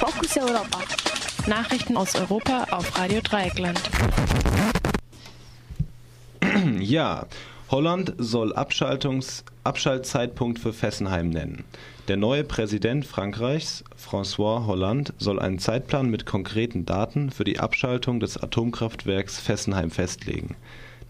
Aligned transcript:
Fokus 0.00 0.34
Europa. 0.38 0.78
Nachrichten 1.46 1.94
aus 1.98 2.14
Europa 2.14 2.66
auf 2.70 2.98
Radio 2.98 3.20
Dreieckland. 3.20 3.78
Ja, 6.80 7.26
Holland 7.70 8.14
soll 8.16 8.54
Abschaltungs 8.54 9.44
Abschaltzeitpunkt 9.62 10.58
für 10.58 10.72
Fessenheim 10.72 11.28
nennen. 11.28 11.64
Der 12.08 12.16
neue 12.16 12.44
Präsident 12.44 13.04
Frankreichs, 13.04 13.84
François 13.94 14.66
Hollande, 14.66 15.12
soll 15.18 15.38
einen 15.38 15.58
Zeitplan 15.58 16.08
mit 16.08 16.24
konkreten 16.24 16.86
Daten 16.86 17.30
für 17.30 17.44
die 17.44 17.60
Abschaltung 17.60 18.20
des 18.20 18.38
Atomkraftwerks 18.38 19.38
Fessenheim 19.38 19.90
festlegen. 19.90 20.56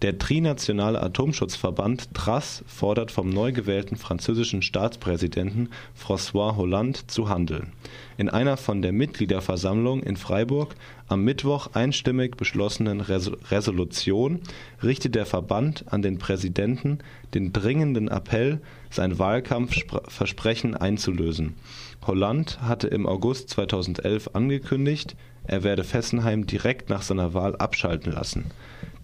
Der 0.01 0.17
trinationale 0.17 0.99
Atomschutzverband 0.99 2.15
TRAS 2.15 2.63
fordert 2.65 3.11
vom 3.11 3.29
neu 3.29 3.51
gewählten 3.51 3.97
französischen 3.97 4.63
Staatspräsidenten 4.63 5.69
François 5.95 6.55
Hollande 6.55 7.01
zu 7.05 7.29
handeln. 7.29 7.71
In 8.17 8.27
einer 8.27 8.57
von 8.57 8.81
der 8.81 8.93
Mitgliederversammlung 8.93 10.01
in 10.01 10.17
Freiburg 10.17 10.73
am 11.07 11.23
Mittwoch 11.23 11.67
einstimmig 11.73 12.35
beschlossenen 12.35 12.99
Resolution 12.99 14.39
richtet 14.81 15.13
der 15.13 15.27
Verband 15.27 15.85
an 15.93 16.01
den 16.01 16.17
Präsidenten 16.17 16.97
den 17.35 17.53
dringenden 17.53 18.07
Appell, 18.07 18.59
sein 18.89 19.19
Wahlkampfversprechen 19.19 20.75
einzulösen. 20.75 21.53
Hollande 22.05 22.53
hatte 22.61 22.87
im 22.87 23.05
August 23.05 23.49
2011 23.49 24.31
angekündigt, 24.33 25.15
er 25.43 25.63
werde 25.63 25.83
Fessenheim 25.83 26.45
direkt 26.45 26.89
nach 26.89 27.01
seiner 27.01 27.33
Wahl 27.33 27.55
abschalten 27.55 28.11
lassen 28.11 28.51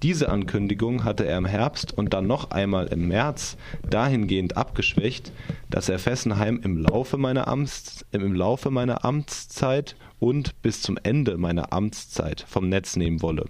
diese 0.04 0.30
Ankündigung 0.30 1.04
hatte 1.04 1.26
er 1.26 1.40
im 1.40 1.46
Herbst 1.46 1.98
und 1.98 2.14
dann 2.14 2.28
noch 2.28 2.52
einmal 2.52 2.86
im 2.88 3.08
März 3.08 3.58
dahingehend 3.90 4.56
abgeschwächt, 4.56 5.32
dass 5.72 5.90
er 5.90 5.98
Fessenheim 5.98 6.60
im 6.64 6.78
Laufe 6.78 7.18
meiner 7.18 7.48
Amtszeit 7.48 9.96
und 10.20 10.62
bis 10.62 10.84
zum 10.84 11.00
Ende 11.02 11.38
meiner 11.38 11.74
Amtszeit 11.74 12.46
vom 12.48 12.70
Netz 12.70 12.96
nehmen 12.96 13.24
wolle. 13.24 13.46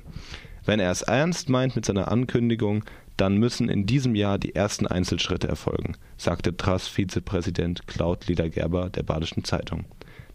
Wenn 0.63 0.79
er 0.79 0.91
es 0.91 1.01
ernst 1.01 1.49
meint 1.49 1.75
mit 1.75 1.83
seiner 1.83 2.09
Ankündigung, 2.09 2.85
dann 3.17 3.37
müssen 3.37 3.69
in 3.69 3.85
diesem 3.85 4.15
Jahr 4.15 4.37
die 4.37 4.55
ersten 4.55 4.87
Einzelschritte 4.87 5.47
erfolgen, 5.47 5.95
sagte 6.17 6.55
TRAS-Vizepräsident 6.55 7.87
Claude 7.87 8.25
Liedergerber 8.27 8.89
der 8.89 9.03
Badischen 9.03 9.43
Zeitung. 9.43 9.85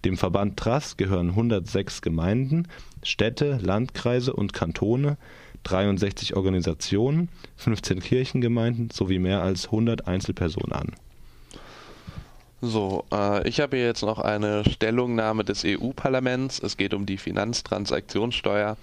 Dem 0.05 0.16
Verband 0.16 0.56
TRAS 0.56 0.97
gehören 0.97 1.30
106 1.30 2.03
Gemeinden, 2.03 2.66
Städte, 3.05 3.58
Landkreise 3.62 4.33
und 4.33 4.53
Kantone 4.53 5.16
63 5.62 6.34
Organisationen, 6.34 7.28
15 7.56 8.00
Kirchengemeinden 8.00 8.91
sowie 8.91 9.19
mehr 9.19 9.42
als 9.42 9.66
100 9.66 10.08
Einzelpersonen 10.08 10.72
an. 10.72 10.92
So, 12.60 13.05
äh, 13.12 13.48
ich 13.48 13.60
habe 13.60 13.77
hier 13.77 13.86
jetzt 13.86 14.03
noch 14.03 14.19
eine 14.19 14.64
Stellungnahme 14.69 15.44
des 15.44 15.64
EU-Parlaments. 15.64 16.60
Es 16.60 16.77
geht 16.77 16.94
um 16.94 17.06
die 17.06 17.16
Finanztransaktionssteuer. 17.16 18.77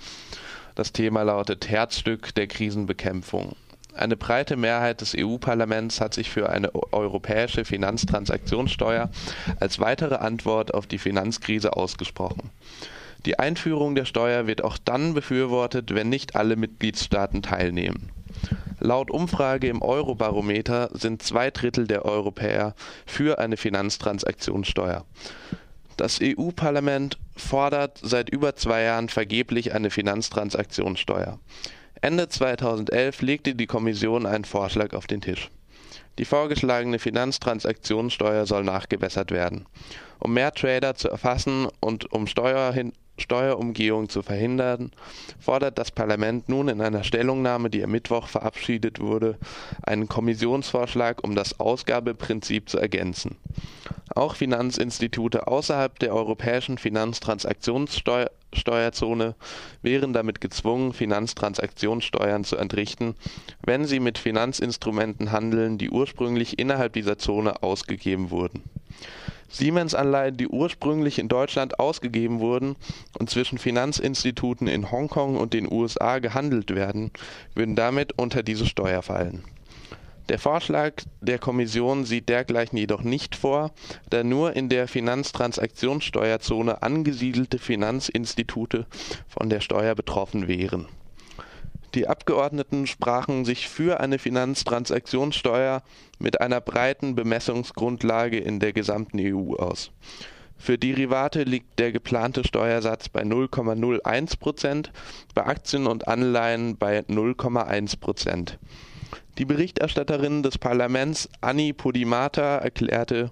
Das 0.75 0.91
Thema 0.91 1.23
lautet 1.23 1.69
Herzstück 1.69 2.33
der 2.35 2.47
Krisenbekämpfung. 2.47 3.55
Eine 3.95 4.15
breite 4.15 4.55
Mehrheit 4.55 5.01
des 5.01 5.15
EU-Parlaments 5.17 5.99
hat 5.99 6.13
sich 6.13 6.29
für 6.29 6.49
eine 6.49 6.71
europäische 6.93 7.65
Finanztransaktionssteuer 7.65 9.09
als 9.59 9.79
weitere 9.79 10.15
Antwort 10.15 10.73
auf 10.73 10.87
die 10.87 10.99
Finanzkrise 10.99 11.75
ausgesprochen. 11.75 12.51
Die 13.25 13.37
Einführung 13.37 13.95
der 13.95 14.05
Steuer 14.05 14.47
wird 14.47 14.63
auch 14.63 14.77
dann 14.77 15.13
befürwortet, 15.13 15.93
wenn 15.93 16.07
nicht 16.07 16.35
alle 16.35 16.55
Mitgliedstaaten 16.55 17.41
teilnehmen. 17.41 18.11
Laut 18.79 19.11
Umfrage 19.11 19.67
im 19.67 19.81
Eurobarometer 19.81 20.89
sind 20.93 21.21
zwei 21.21 21.51
Drittel 21.51 21.85
der 21.85 22.05
Europäer 22.05 22.75
für 23.05 23.39
eine 23.39 23.57
Finanztransaktionssteuer. 23.57 25.03
Das 25.97 26.19
EU-Parlament 26.21 27.17
fordert 27.35 27.99
seit 28.01 28.29
über 28.29 28.55
zwei 28.55 28.83
Jahren 28.83 29.09
vergeblich 29.09 29.73
eine 29.73 29.89
Finanztransaktionssteuer. 29.89 31.39
Ende 32.01 32.29
2011 32.29 33.21
legte 33.21 33.55
die 33.55 33.67
Kommission 33.67 34.25
einen 34.25 34.45
Vorschlag 34.45 34.93
auf 34.93 35.05
den 35.05 35.19
Tisch. 35.19 35.49
Die 36.17 36.25
vorgeschlagene 36.25 36.97
Finanztransaktionssteuer 36.97 38.45
soll 38.45 38.63
nachgebessert 38.63 39.31
werden. 39.31 39.65
Um 40.19 40.33
mehr 40.33 40.53
Trader 40.53 40.95
zu 40.95 41.09
erfassen 41.09 41.67
und 41.79 42.11
um 42.11 42.27
Steuer 42.27 42.71
hin 42.71 42.93
Steuerumgehung 43.19 44.09
zu 44.09 44.21
verhindern, 44.21 44.91
fordert 45.39 45.77
das 45.77 45.91
Parlament 45.91 46.49
nun 46.49 46.67
in 46.67 46.81
einer 46.81 47.03
Stellungnahme, 47.03 47.69
die 47.69 47.83
am 47.83 47.91
Mittwoch 47.91 48.27
verabschiedet 48.27 48.99
wurde, 48.99 49.37
einen 49.83 50.07
Kommissionsvorschlag, 50.07 51.23
um 51.23 51.35
das 51.35 51.59
Ausgabeprinzip 51.59 52.69
zu 52.69 52.79
ergänzen. 52.79 53.37
Auch 54.15 54.35
Finanzinstitute 54.35 55.47
außerhalb 55.47 55.99
der 55.99 56.15
europäischen 56.15 56.77
Finanztransaktionssteuerzone 56.77 59.35
wären 59.81 60.13
damit 60.13 60.39
gezwungen, 60.41 60.93
Finanztransaktionssteuern 60.93 62.43
zu 62.43 62.57
entrichten, 62.57 63.15
wenn 63.63 63.85
sie 63.85 63.99
mit 63.99 64.17
Finanzinstrumenten 64.17 65.31
handeln, 65.31 65.77
die 65.77 65.91
ursprünglich 65.91 66.57
innerhalb 66.57 66.93
dieser 66.93 67.19
Zone 67.19 67.61
ausgegeben 67.61 68.31
wurden. 68.31 68.63
Siemens-Anleihen, 69.49 70.37
die 70.37 70.47
ursprünglich 70.47 71.19
in 71.19 71.27
Deutschland 71.27 71.79
ausgegeben 71.79 72.39
wurden 72.39 72.75
und 73.19 73.29
zwischen 73.29 73.57
Finanzinstituten 73.57 74.67
in 74.67 74.91
Hongkong 74.91 75.37
und 75.37 75.53
den 75.53 75.71
USA 75.71 76.19
gehandelt 76.19 76.73
werden, 76.73 77.11
würden 77.55 77.75
damit 77.75 78.13
unter 78.17 78.43
diese 78.43 78.65
Steuer 78.65 79.01
fallen. 79.01 79.43
Der 80.29 80.37
Vorschlag 80.37 80.93
der 81.21 81.39
Kommission 81.39 82.05
sieht 82.05 82.29
dergleichen 82.29 82.77
jedoch 82.77 83.01
nicht 83.01 83.35
vor, 83.35 83.71
da 84.11 84.23
nur 84.23 84.55
in 84.55 84.69
der 84.69 84.87
Finanztransaktionssteuerzone 84.87 86.83
angesiedelte 86.83 87.57
Finanzinstitute 87.57 88.85
von 89.27 89.49
der 89.49 89.59
Steuer 89.59 89.95
betroffen 89.95 90.47
wären 90.47 90.87
die 91.95 92.07
Abgeordneten 92.07 92.87
sprachen 92.87 93.45
sich 93.45 93.67
für 93.67 93.99
eine 93.99 94.19
Finanztransaktionssteuer 94.19 95.81
mit 96.19 96.41
einer 96.41 96.61
breiten 96.61 97.15
Bemessungsgrundlage 97.15 98.37
in 98.37 98.59
der 98.59 98.73
gesamten 98.73 99.19
EU 99.19 99.55
aus. 99.55 99.91
Für 100.57 100.77
Derivate 100.77 101.43
liegt 101.43 101.79
der 101.79 101.91
geplante 101.91 102.43
Steuersatz 102.45 103.07
bei 103.07 103.21
0,01 103.21 104.39
Prozent, 104.39 104.91
bei 105.33 105.45
Aktien 105.45 105.87
und 105.87 106.07
Anleihen 106.07 106.75
bei 106.77 106.99
0,1 106.99 107.99
Prozent. 107.99 108.59
Die 109.37 109.45
Berichterstatterin 109.45 110.43
des 110.43 110.57
Parlaments 110.57 111.29
Anni 111.39 111.71
Podimata 111.71 112.57
erklärte, 112.57 113.31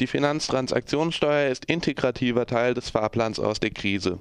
die 0.00 0.08
Finanztransaktionssteuer 0.08 1.48
ist 1.48 1.66
integrativer 1.66 2.44
Teil 2.46 2.74
des 2.74 2.90
Fahrplans 2.90 3.38
aus 3.38 3.60
der 3.60 3.70
Krise. 3.70 4.18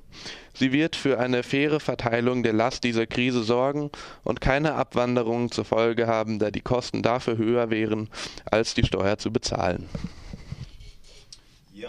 Sie 0.54 0.72
wird 0.72 0.96
für 0.96 1.20
eine 1.20 1.42
faire 1.42 1.80
Verteilung 1.80 2.44
der 2.44 2.54
Last 2.54 2.84
dieser 2.84 3.08
Krise 3.08 3.44
sorgen 3.44 3.90
und 4.24 4.42
keine 4.42 4.76
Abwanderung 4.76 5.52
zur 5.52 5.66
Folge 5.66 6.06
haben, 6.06 6.38
da 6.38 6.52
die 6.52 6.62
Kosten 6.62 7.02
dafür 7.02 7.38
höher 7.38 7.72
wären, 7.72 8.10
als 8.46 8.76
die 8.76 8.86
Steuer 8.86 9.18
zu 9.18 9.32
bezahlen. 9.32 9.90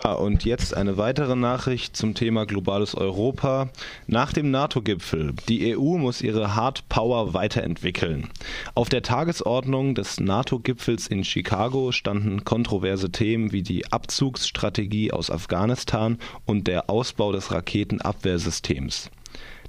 Ja, 0.02 0.12
und 0.14 0.44
jetzt 0.44 0.76
eine 0.76 0.96
weitere 0.96 1.36
Nachricht 1.36 1.96
zum 1.96 2.14
Thema 2.14 2.46
globales 2.46 2.96
Europa. 2.96 3.70
Nach 4.08 4.32
dem 4.32 4.50
NATO-Gipfel. 4.50 5.34
Die 5.48 5.76
EU 5.76 5.98
muss 5.98 6.20
ihre 6.20 6.56
Hard 6.56 6.88
Power 6.88 7.32
weiterentwickeln. 7.32 8.28
Auf 8.74 8.88
der 8.88 9.02
Tagesordnung 9.02 9.94
des 9.94 10.18
NATO-Gipfels 10.18 11.06
in 11.06 11.22
Chicago 11.22 11.92
standen 11.92 12.44
kontroverse 12.44 13.12
Themen 13.12 13.52
wie 13.52 13.62
die 13.62 13.92
Abzugsstrategie 13.92 15.12
aus 15.12 15.30
Afghanistan 15.30 16.18
und 16.44 16.66
der 16.66 16.90
Ausbau 16.90 17.30
des 17.30 17.52
Raketenabwehrsystems. 17.52 19.10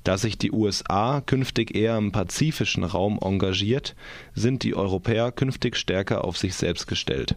Da 0.03 0.18
sich 0.18 0.40
die 0.40 0.52
USA 0.52 1.22
künftig 1.22 1.75
eher 1.75 1.97
im 1.97 2.12
pazifischen 2.12 2.84
Raum 2.84 3.19
engagiert, 3.22 3.96
sind 4.34 4.63
die 4.63 4.75
Europäer 4.75 5.31
künftig 5.31 5.78
stärker 5.78 6.25
auf 6.25 6.38
sich 6.38 6.56
selbst 6.56 6.88
gestellt. 6.88 7.36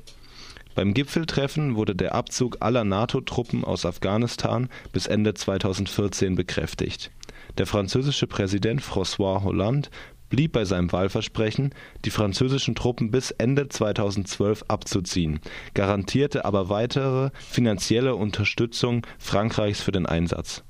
Beim 0.79 0.95
Gipfeltreffen 0.95 1.75
wurde 1.75 1.97
der 1.97 2.15
Abzug 2.15 2.59
aller 2.61 2.85
NATO-Truppen 2.85 3.65
aus 3.65 3.85
Afghanistan 3.85 4.69
bis 4.93 5.09
Ende 5.09 5.35
2014 5.35 6.37
bekräftigt. 6.37 7.11
Der 7.59 7.67
französische 7.67 8.29
Präsident 8.29 8.81
François 8.81 9.43
Hollande 9.43 9.89
blieb 10.29 10.53
bei 10.53 10.65
seinem 10.65 10.93
Wahlversprechen, 10.93 11.75
die 12.05 12.11
französischen 12.11 12.77
Truppen 12.77 13.11
bis 13.11 13.33
Ende 13.33 13.69
2012 13.69 14.67
abzuziehen, 14.69 15.41
garantierte 15.75 16.45
aber 16.45 16.69
weitere 16.69 17.31
finanzielle 17.35 18.15
Unterstützung 18.15 19.05
Frankreichs 19.19 19.81
für 19.81 19.91
den 19.91 20.07
Einsatz. 20.07 20.63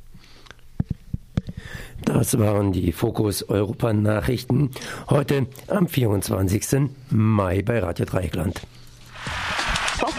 Das 2.07 2.39
waren 2.39 2.73
die 2.73 2.93
Fokus 2.93 3.47
Europa 3.47 3.93
Nachrichten 3.93 4.71
heute 5.11 5.49
am 5.67 5.87
24. 5.87 6.89
Mai 7.11 7.61
bei 7.61 7.81
Radio 7.81 8.07
Dreieckland. 8.07 8.63